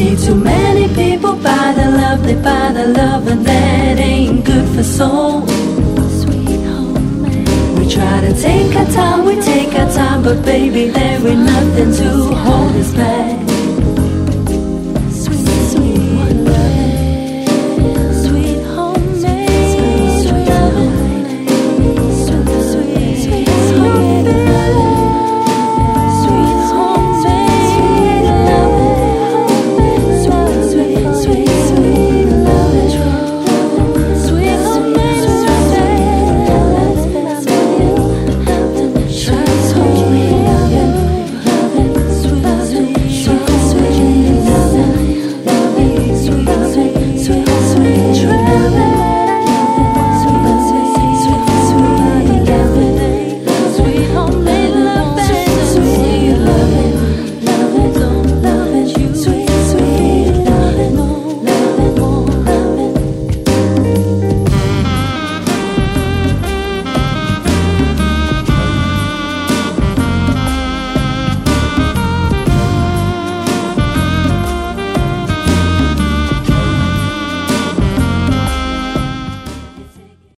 see 0.00 0.16
too 0.26 0.34
many 0.34 0.86
people 0.94 1.34
buy 1.36 1.66
the 1.76 1.88
love, 2.00 2.22
they 2.24 2.38
buy 2.48 2.72
the 2.72 2.86
love, 3.00 3.26
and 3.32 3.44
that 3.44 3.98
ain't 3.98 4.44
good 4.44 4.66
for 4.74 4.82
soul. 4.82 5.46
Sweet 6.20 6.62
home. 6.68 6.94
We 7.76 7.84
try 7.96 8.16
to 8.26 8.32
take 8.46 8.74
our 8.80 8.90
time, 8.98 9.24
we 9.26 9.34
take 9.52 9.72
our 9.80 9.90
time, 9.92 10.22
but 10.22 10.38
baby, 10.42 10.88
there 10.88 11.26
ain't 11.30 11.44
nothing 11.54 11.92
to 12.00 12.10
hold. 12.34 12.49
perfect. 46.50 46.99